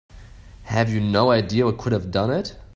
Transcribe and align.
Have 0.63 0.89
you 0.91 0.99
no 0.99 1.29
idea 1.29 1.63
who 1.63 1.73
could 1.77 1.91
have 1.91 2.09
done 2.09 2.31
it? 2.31 2.57